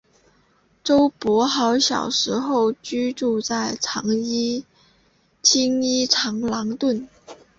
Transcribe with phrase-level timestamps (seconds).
[0.83, 3.77] 周柏豪小时候居住在
[5.43, 7.07] 青衣长康邨。